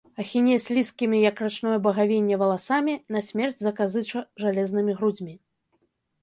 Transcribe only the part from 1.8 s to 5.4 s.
багавінне, валасамі, насмерць заказыча жалезнымі грудзьмі.